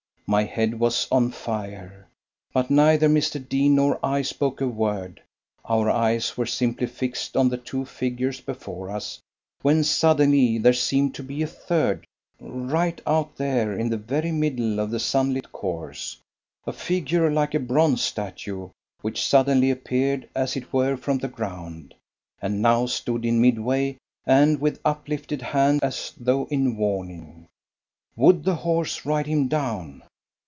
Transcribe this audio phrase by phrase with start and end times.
[0.33, 2.07] My head was on fire,
[2.53, 3.49] but neither Mr.
[3.49, 5.21] Deane nor I spoke a word;
[5.65, 9.19] our eyes were simply fixed on the two figures before us,
[9.61, 12.05] when suddenly there seemed to be a third
[12.39, 16.15] right out there in the very middle of the sunlit course.
[16.65, 18.69] A figure like a bronze statue,
[19.01, 21.93] which suddenly appeared as it were from the ground,
[22.41, 27.49] and now stood in midway, and with uplifted hand as though in warning.
[28.15, 30.03] Would the horses ride him down?